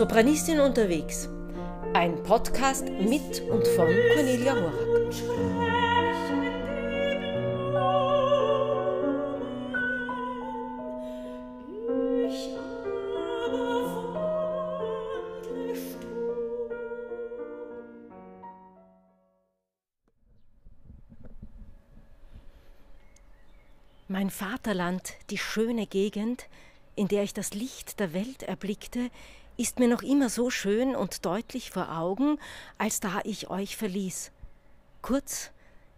[0.00, 1.28] Sopranistin unterwegs.
[1.92, 4.72] Ein Podcast mit und von Cornelia Horak.
[24.08, 26.46] Mein Vaterland, die schöne Gegend,
[26.96, 29.10] in der ich das Licht der Welt erblickte,
[29.60, 32.38] ist mir noch immer so schön und deutlich vor Augen,
[32.78, 34.32] als da ich euch verließ.
[35.02, 35.50] Kurz,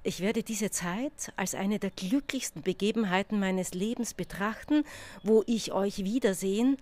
[0.02, 4.82] ich werde diese Zeit als eine der glücklichsten Begebenheiten meines Lebens betrachten,
[5.22, 6.76] wo ich euch wiedersehen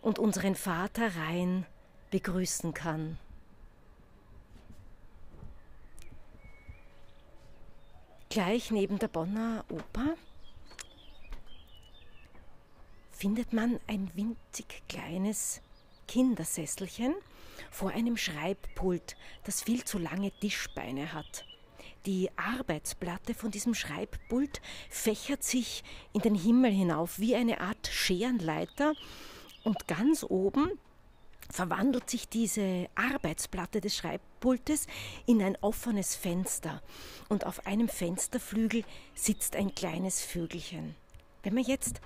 [0.00, 1.66] und unseren Vater rein
[2.10, 3.18] begrüßen kann.
[8.30, 10.14] Gleich neben der Bonner Oper
[13.10, 15.60] findet man ein winzig kleines
[16.12, 17.14] Kindersesselchen
[17.70, 21.46] vor einem Schreibpult, das viel zu lange Tischbeine hat.
[22.04, 28.92] Die Arbeitsplatte von diesem Schreibpult fächert sich in den Himmel hinauf wie eine Art Scherenleiter
[29.64, 30.72] und ganz oben
[31.48, 34.88] verwandelt sich diese Arbeitsplatte des Schreibpultes
[35.24, 36.82] in ein offenes Fenster
[37.30, 40.94] und auf einem Fensterflügel sitzt ein kleines Vögelchen.
[41.42, 42.02] Wenn man jetzt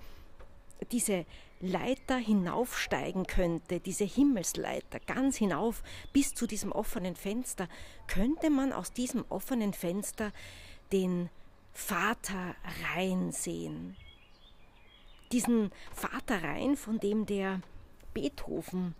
[0.92, 1.26] diese
[1.60, 7.68] Leiter hinaufsteigen könnte, diese Himmelsleiter ganz hinauf bis zu diesem offenen Fenster,
[8.06, 10.32] könnte man aus diesem offenen Fenster
[10.92, 11.30] den
[11.72, 12.54] Vater
[12.94, 13.96] Rhein sehen.
[15.32, 17.60] Diesen Vater Rhein, von dem der
[18.14, 18.94] Beethoven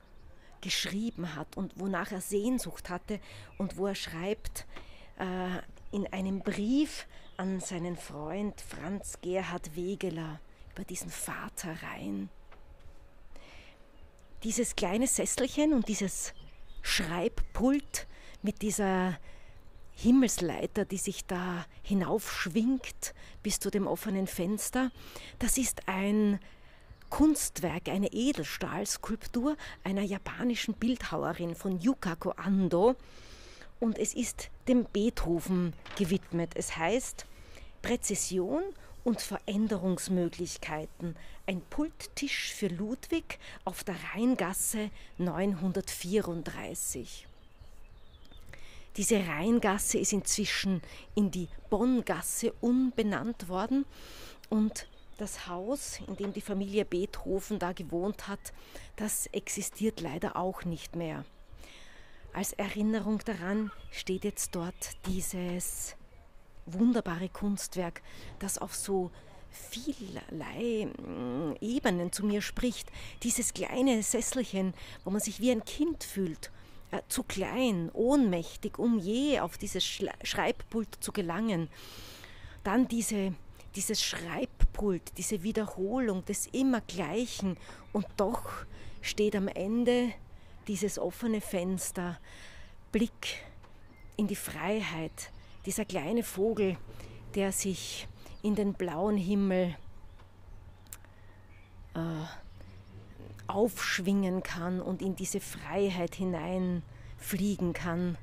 [0.60, 3.20] geschrieben hat und wonach er Sehnsucht hatte
[3.58, 4.66] und wo er schreibt
[5.18, 5.60] äh,
[5.92, 7.06] in einem Brief
[7.36, 10.40] an seinen Freund Franz Gerhard Wegeler
[10.74, 12.28] über diesen Vater Rhein
[14.42, 16.34] dieses kleine Sesselchen und dieses
[16.82, 18.06] Schreibpult
[18.42, 19.18] mit dieser
[19.92, 24.90] Himmelsleiter, die sich da hinaufschwingt bis zu dem offenen Fenster,
[25.38, 26.38] das ist ein
[27.08, 32.96] Kunstwerk, eine Edelstahlskulptur einer japanischen Bildhauerin von Yukako Ando
[33.80, 36.52] und es ist dem Beethoven gewidmet.
[36.54, 37.26] Es heißt
[37.82, 38.62] Präzision
[39.06, 41.16] und Veränderungsmöglichkeiten.
[41.46, 47.28] Ein Pulttisch für Ludwig auf der Rheingasse 934.
[48.96, 50.82] Diese Rheingasse ist inzwischen
[51.14, 53.84] in die Bonngasse umbenannt worden
[54.50, 58.52] und das Haus, in dem die Familie Beethoven da gewohnt hat,
[58.96, 61.24] das existiert leider auch nicht mehr.
[62.32, 65.94] Als Erinnerung daran steht jetzt dort dieses
[66.66, 68.02] wunderbare Kunstwerk,
[68.38, 69.10] das auf so
[69.50, 72.90] vielerlei mm, Ebenen zu mir spricht.
[73.22, 76.50] Dieses kleine Sesselchen, wo man sich wie ein Kind fühlt,
[76.90, 81.68] äh, zu klein, ohnmächtig, um je auf dieses Schreibpult zu gelangen.
[82.64, 83.34] Dann diese,
[83.74, 87.56] dieses Schreibpult, diese Wiederholung des Immergleichen
[87.92, 88.66] und doch
[89.00, 90.12] steht am Ende
[90.68, 92.18] dieses offene Fenster,
[92.92, 93.44] Blick
[94.16, 95.30] in die Freiheit,
[95.66, 96.76] dieser kleine Vogel,
[97.34, 98.08] der sich
[98.42, 99.76] in den blauen Himmel
[101.94, 101.98] äh,
[103.48, 108.16] aufschwingen kann und in diese Freiheit hineinfliegen kann.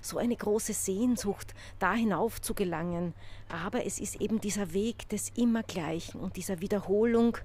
[0.00, 3.14] So eine große Sehnsucht, da hinauf zu gelangen.
[3.48, 7.38] Aber es ist eben dieser Weg des Immergleichen und dieser Wiederholung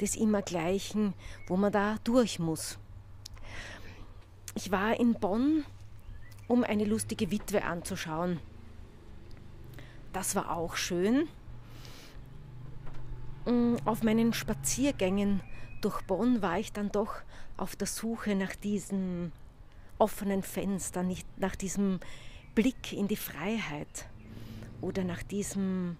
[0.00, 1.14] des Immergleichen,
[1.46, 2.78] wo man da durch muss.
[4.56, 5.64] Ich war in Bonn,
[6.48, 8.40] um eine lustige Witwe anzuschauen.
[10.12, 11.28] Das war auch schön.
[13.46, 15.40] Mm, auf meinen Spaziergängen
[15.80, 17.14] durch Bonn war ich dann doch
[17.56, 19.32] auf der Suche nach diesem
[19.98, 22.00] offenen Fenster, nicht nach diesem
[22.54, 24.06] Blick in die Freiheit
[24.80, 25.96] oder nach diesem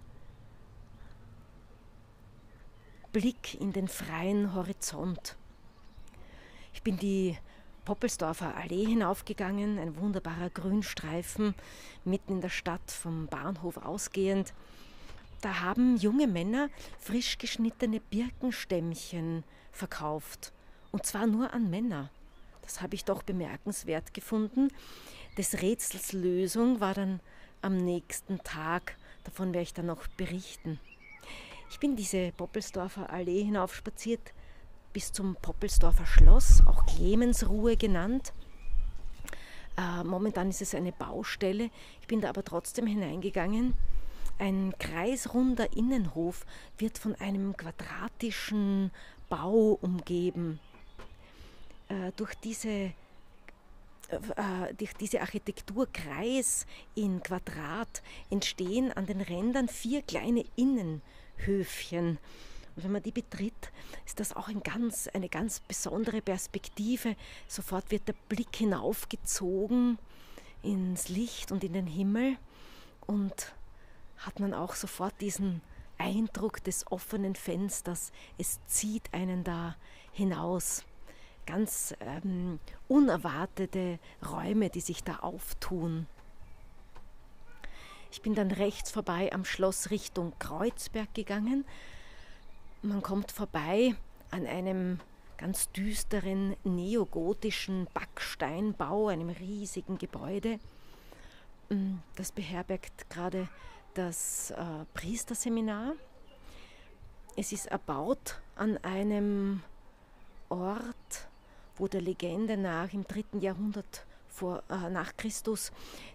[3.12, 5.36] Blick in den freien Horizont.
[6.72, 7.36] Ich bin die
[7.84, 11.54] Poppelsdorfer Allee hinaufgegangen, ein wunderbarer Grünstreifen
[12.04, 14.52] mitten in der Stadt vom Bahnhof ausgehend.
[15.40, 16.68] Da haben junge Männer
[16.98, 20.52] frisch geschnittene Birkenstämmchen verkauft.
[20.92, 22.10] Und zwar nur an Männer.
[22.62, 24.68] Das habe ich doch bemerkenswert gefunden.
[25.38, 27.20] Des Rätsels Lösung war dann
[27.62, 28.96] am nächsten Tag.
[29.24, 30.78] Davon werde ich dann noch berichten.
[31.70, 34.32] Ich bin diese Poppelsdorfer Allee hinaufspaziert
[34.92, 38.32] bis zum Poppelsdorfer Schloss, auch Clemensruhe genannt.
[39.76, 41.70] Äh, momentan ist es eine Baustelle.
[42.00, 43.74] Ich bin da aber trotzdem hineingegangen.
[44.38, 46.46] Ein kreisrunder Innenhof
[46.78, 48.90] wird von einem quadratischen
[49.28, 50.60] Bau umgeben.
[51.90, 52.92] äh, durch diese äh,
[54.76, 62.18] durch diese Architekturkreis in Quadrat entstehen an den Rändern vier kleine Innenhöfchen.
[62.82, 63.72] Wenn man die betritt,
[64.06, 67.16] ist das auch ein ganz, eine ganz besondere Perspektive.
[67.48, 69.98] Sofort wird der Blick hinaufgezogen
[70.62, 72.36] ins Licht und in den Himmel
[73.06, 73.54] und
[74.18, 75.62] hat man auch sofort diesen
[75.98, 78.12] Eindruck des offenen Fensters.
[78.38, 79.76] Es zieht einen da
[80.12, 80.84] hinaus
[81.46, 83.98] ganz ähm, unerwartete
[84.30, 86.06] Räume, die sich da auftun.
[88.12, 91.64] Ich bin dann rechts vorbei am Schloss Richtung Kreuzberg gegangen.
[92.82, 93.94] Man kommt vorbei
[94.30, 95.00] an einem
[95.36, 100.58] ganz düsteren neogotischen Backsteinbau, einem riesigen Gebäude.
[101.68, 103.48] Mm, das beherbergt gerade
[103.92, 105.92] das äh, Priesterseminar.
[107.36, 109.62] Es ist erbaut an einem
[110.48, 111.28] Ort,
[111.76, 115.70] wo der Legende nach im dritten Jahrhundert vor, äh, nach Christus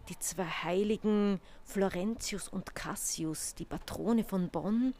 [0.09, 4.95] die zwei Heiligen Florentius und Cassius, die Patrone von Bonn,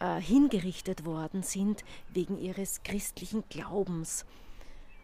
[0.00, 4.24] äh, hingerichtet worden sind wegen ihres christlichen Glaubens.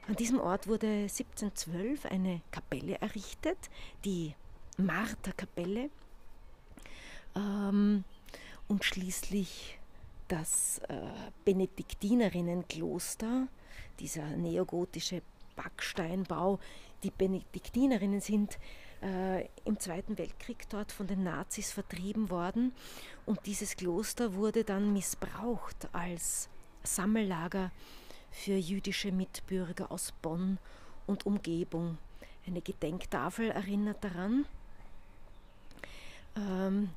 [0.08, 3.58] An diesem Ort wurde 1712 eine Kapelle errichtet,
[4.04, 4.34] die
[4.78, 5.90] Martha-Kapelle,
[7.34, 8.04] ähm,
[8.68, 9.78] und schließlich
[10.28, 10.96] das äh,
[11.44, 13.48] Benediktinerinnenkloster
[14.00, 15.22] dieser neogotische
[15.54, 16.58] Backsteinbau.
[17.02, 18.58] Die Benediktinerinnen sind
[19.06, 22.72] äh, im Zweiten Weltkrieg dort von den Nazis vertrieben worden
[23.24, 26.48] und dieses Kloster wurde dann missbraucht als
[26.82, 27.70] Sammellager
[28.30, 30.58] für jüdische Mitbürger aus Bonn
[31.06, 31.98] und Umgebung.
[32.46, 34.44] Eine Gedenktafel erinnert daran.
[36.36, 36.90] Ähm,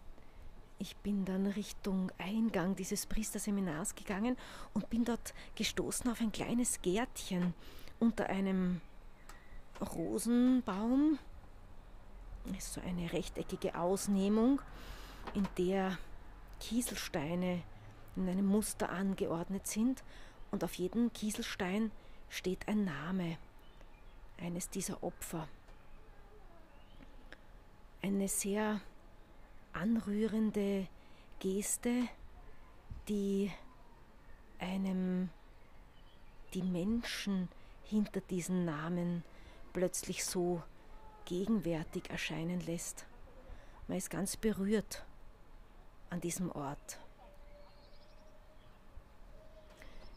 [0.79, 4.38] ich bin dann Richtung Eingang dieses Priesterseminars gegangen
[4.73, 7.53] und bin dort gestoßen auf ein kleines Gärtchen
[8.00, 8.81] unter einem
[9.81, 11.19] Rosenbaum.
[12.57, 14.62] Ist so eine rechteckige Ausnehmung,
[15.34, 15.98] in der
[16.60, 17.62] Kieselsteine
[18.16, 20.04] in einem Muster angeordnet sind
[20.51, 21.92] und auf jedem Kieselstein
[22.30, 23.38] steht ein Name
[24.38, 25.48] eines dieser Opfer.
[28.01, 28.81] Eine sehr
[29.74, 30.88] anrührende
[31.40, 32.07] Geste,
[33.07, 33.51] die
[34.60, 35.30] einem
[36.54, 37.48] die Menschen
[37.84, 39.24] hinter diesen Namen
[39.74, 40.62] plötzlich so
[41.29, 43.05] gegenwärtig erscheinen lässt.
[43.87, 45.03] Man ist ganz berührt
[46.09, 46.99] an diesem Ort.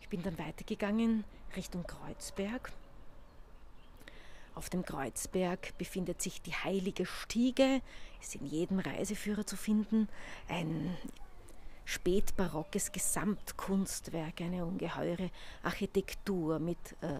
[0.01, 1.25] Ich bin dann weitergegangen
[1.55, 2.73] Richtung Kreuzberg
[4.55, 7.81] auf dem Kreuzberg befindet sich die Heilige Stiege,
[8.21, 10.09] ist in jedem Reiseführer zu finden,
[10.49, 10.95] ein
[11.85, 15.31] spätbarockes Gesamtkunstwerk, eine ungeheure
[15.63, 17.19] Architektur mit äh,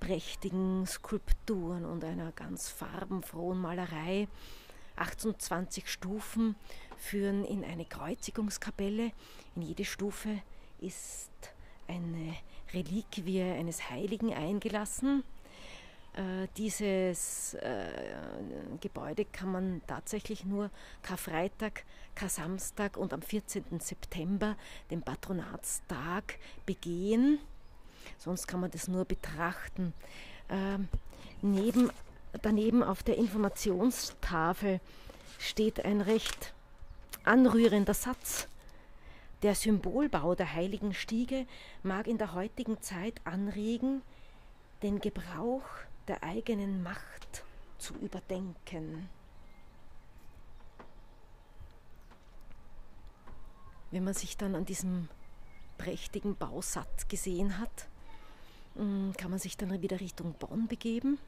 [0.00, 4.28] prächtigen Skulpturen und einer ganz farbenfrohen Malerei.
[4.96, 6.56] 28 Stufen
[6.96, 9.12] führen in eine Kreuzigungskapelle.
[9.54, 10.40] In jede Stufe
[10.80, 11.30] ist
[11.86, 12.34] eine
[12.72, 15.22] Reliquie eines Heiligen eingelassen.
[16.14, 17.90] Äh, dieses äh,
[18.80, 20.70] Gebäude kann man tatsächlich nur
[21.02, 21.84] Karfreitag,
[22.14, 23.78] Kar-Samstag und am 14.
[23.78, 24.56] September,
[24.90, 27.38] dem Patronatstag, begehen.
[28.16, 29.92] Sonst kann man das nur betrachten.
[30.48, 30.88] Ähm,
[31.42, 31.90] neben,
[32.42, 34.80] daneben auf der Informationstafel
[35.38, 36.54] steht ein recht
[37.24, 38.48] anrührender Satz.
[39.42, 41.46] Der Symbolbau der heiligen Stiege
[41.82, 44.02] mag in der heutigen Zeit anregen,
[44.82, 45.62] den Gebrauch
[46.08, 47.44] der eigenen Macht
[47.78, 49.08] zu überdenken.
[53.90, 55.08] Wenn man sich dann an diesem
[55.78, 57.88] prächtigen Bau satt gesehen hat,
[59.16, 61.18] kann man sich dann wieder Richtung Bonn begeben.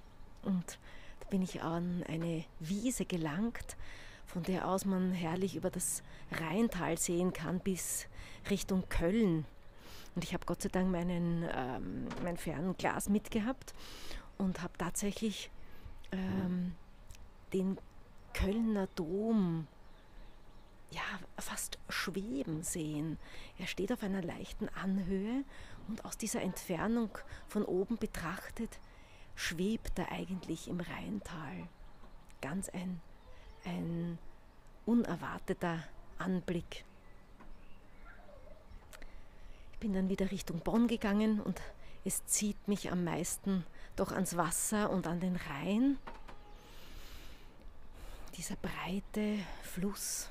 [0.42, 0.78] Und
[1.20, 3.76] da bin ich an eine Wiese gelangt,
[4.26, 8.06] von der aus man herrlich über das Rheintal sehen kann bis
[8.48, 9.44] Richtung Köln.
[10.14, 13.74] Und ich habe Gott sei Dank meinen, ähm, mein Fernglas mitgehabt
[14.38, 15.50] und habe tatsächlich
[16.12, 16.74] ähm,
[17.52, 17.78] den
[18.32, 19.66] Kölner Dom
[20.90, 21.02] ja,
[21.38, 23.18] fast schweben sehen.
[23.58, 25.44] Er steht auf einer leichten Anhöhe
[25.88, 27.10] und aus dieser Entfernung
[27.48, 28.80] von oben betrachtet
[29.34, 31.68] schwebt er eigentlich im Rheintal.
[32.42, 33.00] Ganz ein,
[33.64, 34.18] ein
[34.84, 35.82] unerwarteter
[36.18, 36.84] Anblick.
[39.72, 41.60] Ich bin dann wieder Richtung Bonn gegangen und
[42.04, 43.64] es zieht mich am meisten
[43.96, 45.98] doch ans Wasser und an den Rhein.
[48.36, 50.30] Dieser breite Fluss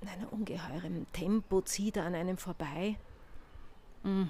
[0.00, 2.96] in einem ungeheuren Tempo zieht er an einem vorbei.
[4.02, 4.24] Mm.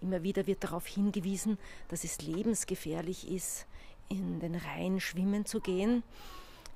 [0.00, 3.66] Immer wieder wird darauf hingewiesen, dass es lebensgefährlich ist,
[4.08, 6.02] in den Rhein schwimmen zu gehen.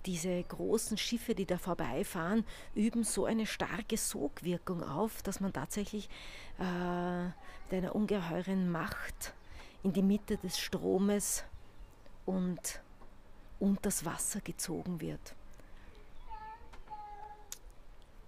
[0.05, 2.45] Diese großen Schiffe, die da vorbeifahren,
[2.75, 6.11] üben so eine starke Sogwirkung auf, dass man tatsächlich
[6.59, 9.33] äh, mit einer ungeheuren Macht
[9.83, 11.45] in die Mitte des Stromes
[12.27, 12.83] und
[13.59, 15.35] unters Wasser gezogen wird.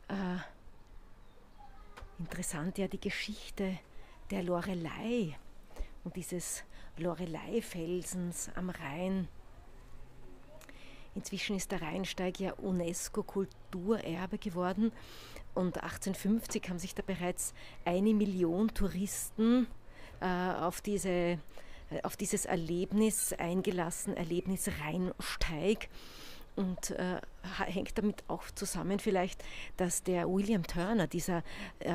[0.08, 0.38] Äh,
[2.18, 3.78] interessant ja die Geschichte
[4.30, 5.36] der Lorelei
[6.04, 6.64] und dieses
[6.96, 9.28] Lorelei-Felsens am Rhein.
[11.14, 14.92] Inzwischen ist der Rheinsteig ja UNESCO-Kulturerbe geworden
[15.54, 19.66] und 1850 haben sich da bereits eine Million Touristen
[20.20, 21.38] äh, auf, diese, äh,
[22.02, 25.88] auf dieses Erlebnis eingelassen, Erlebnis Rheinsteig.
[26.56, 27.20] Und äh,
[27.66, 29.44] hängt damit auch zusammen vielleicht,
[29.76, 31.42] dass der William Turner, dieser
[31.80, 31.90] äh,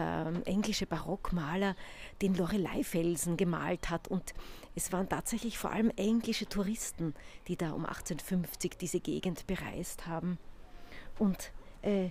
[0.45, 1.75] englische Barockmaler,
[2.21, 4.07] den Lorelei-Felsen gemalt hat.
[4.07, 4.35] Und
[4.75, 7.15] es waren tatsächlich vor allem englische Touristen,
[7.47, 10.37] die da um 1850 diese Gegend bereist haben.
[11.17, 11.51] Und
[11.81, 12.09] äh,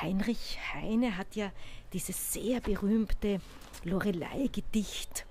[0.00, 1.50] Heinrich Heine hat ja
[1.92, 3.40] dieses sehr berühmte
[3.84, 5.26] Lorelei-Gedicht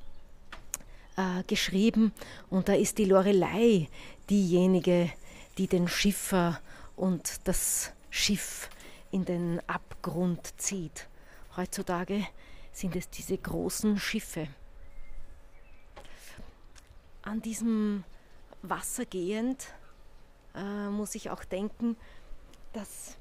[1.17, 2.13] äh, geschrieben.
[2.49, 3.87] Und da ist die Lorelei
[4.29, 5.11] diejenige,
[5.59, 6.61] die den Schiffer
[6.95, 8.69] und das Schiff
[9.11, 11.09] in den Abgrund zieht.
[11.57, 12.25] Heutzutage
[12.71, 14.47] sind es diese großen Schiffe.
[17.23, 18.05] An diesem
[18.61, 19.73] Wasser gehend
[20.55, 21.97] äh, muss ich auch denken,
[22.71, 23.17] das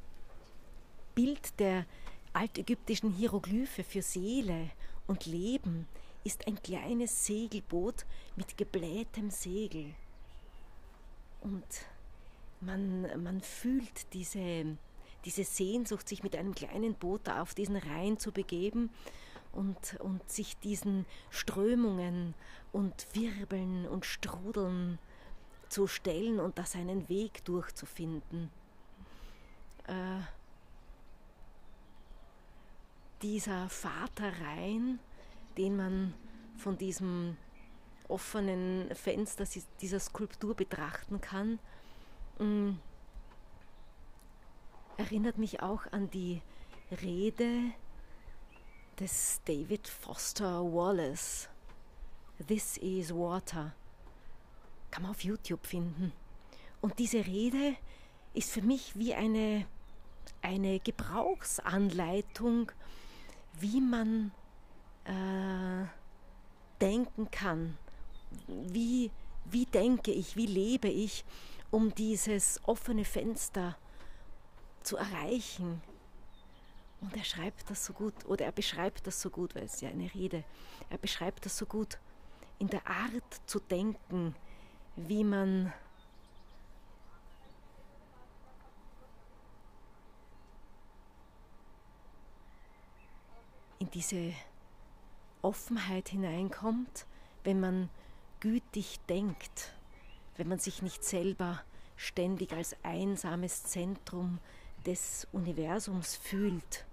[1.17, 1.87] Bild der
[2.35, 4.71] altägyptischen Hieroglyphe für Seele
[5.09, 5.89] und Leben
[6.23, 9.93] ist ein kleines Segelboot mit geblähtem Segel.
[11.41, 11.65] Und
[12.61, 14.77] man, man fühlt diese,
[15.25, 18.91] diese Sehnsucht, sich mit einem kleinen Boot auf diesen Rhein zu begeben
[19.53, 22.35] und, und sich diesen Strömungen
[22.73, 24.99] und Wirbeln und Strudeln
[25.69, 28.51] zu stellen und da seinen Weg durchzufinden.
[29.87, 30.21] Äh,
[33.23, 34.99] dieser Vater Rhein,
[35.57, 36.15] den man
[36.57, 37.37] von diesem
[38.07, 39.45] offenen Fenster
[39.81, 41.59] dieser Skulptur betrachten kann,
[42.39, 42.79] mm,
[44.97, 46.43] erinnert mich auch an die
[47.03, 47.73] Rede
[48.99, 51.49] des David Foster Wallace.
[52.47, 53.75] This is Water.
[54.91, 56.13] Kann man auf YouTube finden.
[56.81, 57.77] Und diese Rede
[58.35, 59.67] ist für mich wie eine,
[60.43, 62.73] eine Gebrauchsanleitung,
[63.61, 64.33] wie man
[65.05, 65.87] äh,
[66.81, 67.77] denken kann.
[68.47, 69.11] Wie,
[69.45, 71.25] wie denke ich, wie lebe ich,
[71.71, 73.77] um dieses offene Fenster
[74.83, 75.83] zu erreichen.
[77.01, 79.89] Und er schreibt das so gut, oder er beschreibt das so gut, weil es ja
[79.89, 80.45] eine Rede,
[80.91, 81.99] er beschreibt das so gut
[82.59, 84.35] in der Art zu denken,
[84.97, 85.73] wie man
[93.79, 94.33] in diese
[95.41, 97.07] Offenheit hineinkommt,
[97.45, 97.91] wenn man
[98.41, 99.73] gütig denkt,
[100.39, 101.63] wenn man sich nicht selber
[101.97, 104.39] ständig als einsames Zentrum
[104.87, 106.87] des Universums fühlt.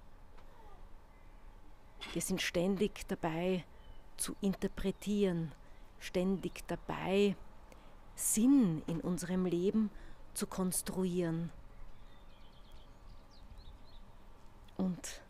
[2.11, 3.63] Wir sind ständig dabei
[4.17, 5.53] zu interpretieren,
[5.99, 7.35] ständig dabei
[8.15, 9.91] Sinn in unserem Leben
[10.33, 11.51] zu konstruieren.
[14.75, 15.21] Und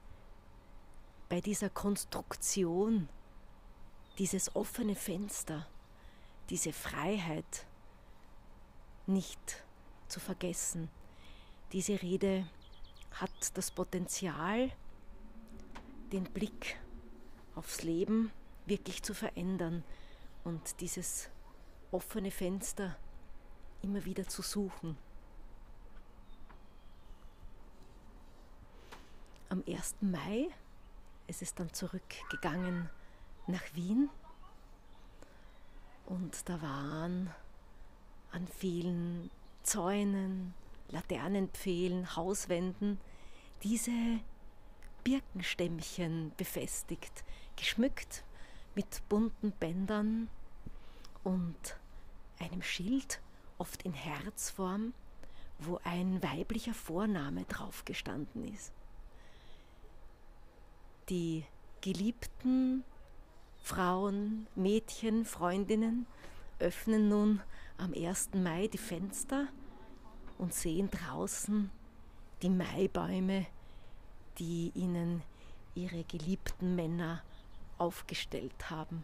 [1.27, 3.09] bei dieser Konstruktion,
[4.17, 5.67] dieses offene Fenster,
[6.49, 7.65] diese Freiheit
[9.07, 9.63] nicht
[10.07, 10.89] zu vergessen.
[11.71, 12.47] Diese Rede
[13.11, 14.71] hat das Potenzial,
[16.11, 16.77] den Blick
[17.55, 18.31] aufs Leben
[18.65, 19.83] wirklich zu verändern
[20.43, 21.29] und dieses
[21.91, 22.97] offene Fenster
[23.81, 24.97] immer wieder zu suchen.
[29.49, 29.95] Am 1.
[30.01, 30.49] Mai
[31.27, 32.89] ist es dann zurückgegangen
[33.47, 34.09] nach Wien
[36.05, 37.33] und da waren
[38.35, 39.31] an vielen
[39.63, 40.53] Zäunen,
[40.89, 42.99] Laternenpfählen, Hauswänden
[43.63, 44.19] diese
[45.05, 47.23] Birkenstämmchen befestigt,
[47.55, 48.23] geschmückt
[48.75, 50.27] mit bunten Bändern
[51.23, 51.77] und
[52.37, 53.21] einem Schild,
[53.57, 54.93] oft in Herzform,
[55.59, 58.73] wo ein weiblicher Vorname drauf gestanden ist.
[61.07, 61.45] Die
[61.79, 62.83] geliebten
[63.63, 66.05] Frauen, Mädchen, Freundinnen
[66.59, 67.41] öffnen nun
[67.77, 68.29] am 1.
[68.35, 69.47] Mai die Fenster
[70.37, 71.69] und sehen draußen
[72.41, 73.45] die Maibäume,
[74.37, 75.21] die ihnen
[75.75, 77.21] ihre geliebten Männer
[77.77, 79.03] aufgestellt haben.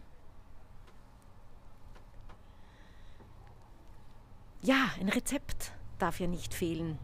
[4.62, 6.98] Ja, ein Rezept darf ja nicht fehlen.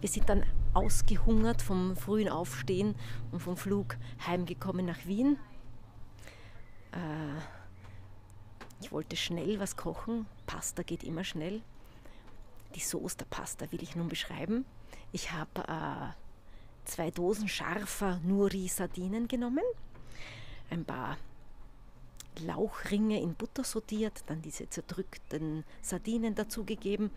[0.00, 2.94] Wir sind dann ausgehungert vom frühen Aufstehen
[3.32, 5.38] und vom Flug heimgekommen nach Wien.
[6.92, 7.59] Äh,
[8.90, 10.26] ich wollte schnell was kochen.
[10.46, 11.62] Pasta geht immer schnell.
[12.74, 14.64] Die Soße der Pasta will ich nun beschreiben.
[15.12, 16.12] Ich habe äh,
[16.86, 19.62] zwei Dosen scharfer Nuri-Sardinen genommen,
[20.70, 21.18] ein paar
[22.40, 27.12] Lauchringe in Butter sortiert, dann diese zerdrückten Sardinen dazugegeben,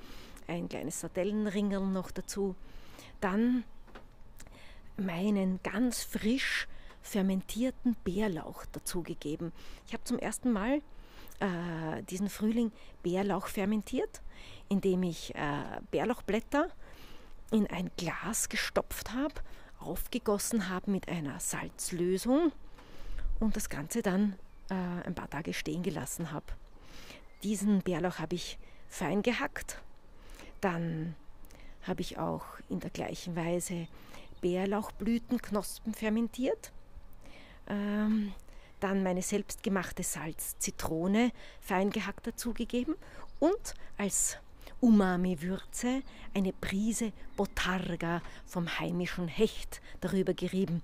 [0.45, 2.55] ein kleines Sardellenringel noch dazu,
[3.19, 3.63] dann
[4.95, 6.67] meinen ganz frisch
[7.01, 9.51] fermentierten Bärlauch dazugegeben.
[9.87, 10.83] Ich habe zum ersten Mal
[11.39, 12.71] äh, diesen Frühling
[13.01, 14.21] Bärlauch fermentiert,
[14.69, 16.69] indem ich äh, Bärlauchblätter
[17.51, 19.35] in ein Glas gestopft habe,
[19.79, 22.51] aufgegossen habe mit einer Salzlösung
[23.39, 24.35] und das Ganze dann
[24.69, 26.45] äh, ein paar Tage stehen gelassen habe.
[27.43, 29.81] Diesen Bärlauch habe ich fein gehackt.
[30.61, 31.15] Dann
[31.83, 33.87] habe ich auch in der gleichen Weise
[34.41, 36.71] Bärlauchblütenknospen fermentiert.
[37.67, 38.33] Ähm,
[38.83, 42.95] dann meine selbstgemachte Salz-Zitrone fein gehackt dazugegeben
[43.39, 44.37] und als
[44.81, 46.01] Umami-Würze
[46.33, 50.83] eine Prise Botarga vom heimischen Hecht darüber gerieben.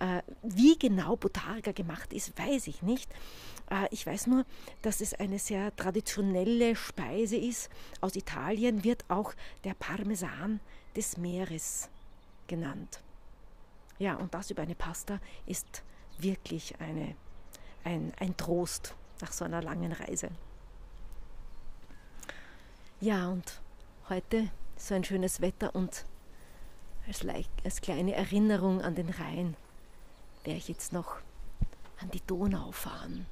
[0.00, 3.10] Äh, wie genau Botarga gemacht ist, weiß ich nicht.
[3.70, 4.44] Äh, ich weiß nur,
[4.82, 7.70] dass es eine sehr traditionelle Speise ist.
[8.02, 9.32] Aus Italien wird auch
[9.64, 10.60] der Parmesan
[10.94, 11.88] des Meeres
[12.46, 13.00] genannt.
[13.98, 15.82] Ja, und das über eine Pasta ist
[16.18, 17.16] wirklich eine,
[17.88, 20.28] ein, ein Trost nach so einer langen Reise.
[23.00, 23.60] Ja, und
[24.08, 26.04] heute so ein schönes Wetter und
[27.06, 27.24] als,
[27.64, 29.56] als kleine Erinnerung an den Rhein
[30.44, 31.16] werde ich jetzt noch
[32.00, 33.26] an die Donau fahren.